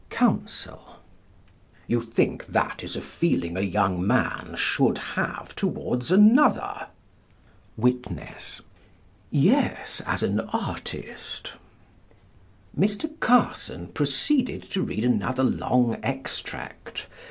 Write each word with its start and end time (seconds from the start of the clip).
Counsel: 0.09 0.97
You 1.85 2.01
think 2.01 2.47
that 2.47 2.83
is 2.83 2.95
a 2.95 3.03
feeling 3.03 3.55
a 3.55 3.61
young 3.61 4.03
man 4.07 4.55
should 4.57 4.97
have 4.97 5.53
towards 5.55 6.11
another? 6.11 6.87
Witness: 7.77 8.61
Yes, 9.29 10.01
as 10.07 10.23
an 10.23 10.39
artist. 10.39 11.53
Mr. 12.75 13.11
Carson 13.19 13.89
proceeded 13.89 14.63
to 14.71 14.81
read 14.81 15.05
another 15.05 15.43
long 15.43 15.99
extract. 16.01 17.05